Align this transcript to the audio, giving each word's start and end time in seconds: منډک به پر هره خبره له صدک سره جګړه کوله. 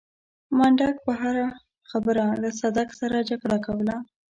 منډک 0.57 0.95
به 0.99 1.01
پر 1.05 1.15
هره 1.21 1.47
خبره 1.89 2.25
له 2.41 2.49
صدک 2.61 2.89
سره 2.99 3.17
جګړه 3.29 3.57
کوله. 3.65 3.95